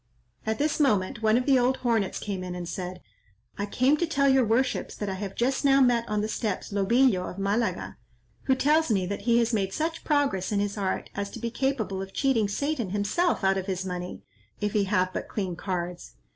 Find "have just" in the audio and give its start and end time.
5.13-5.63